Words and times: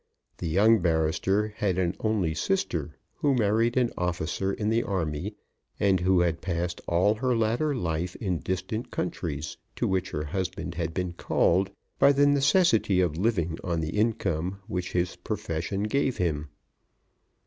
The 0.37 0.47
young 0.47 0.79
barrister 0.79 1.49
had 1.57 1.77
an 1.77 1.95
only 1.99 2.33
sister, 2.33 2.97
who 3.17 3.35
married 3.35 3.77
an 3.77 3.91
officer 3.95 4.51
in 4.51 4.69
the 4.71 4.81
army, 4.81 5.35
and 5.79 5.99
who 5.99 6.21
had 6.21 6.41
passed 6.41 6.81
all 6.87 7.13
her 7.13 7.35
latter 7.35 7.75
life 7.75 8.15
in 8.15 8.39
distant 8.39 8.89
countries 8.89 9.57
to 9.75 9.87
which 9.87 10.09
her 10.09 10.23
husband 10.25 10.73
had 10.73 10.95
been 10.95 11.13
called 11.13 11.69
by 11.99 12.13
the 12.13 12.25
necessity 12.25 12.99
of 12.99 13.15
living 13.15 13.59
on 13.63 13.79
the 13.79 13.91
income 13.91 14.57
which 14.65 14.93
his 14.93 15.17
profession 15.17 15.83
gave 15.83 16.17
him. 16.17 16.49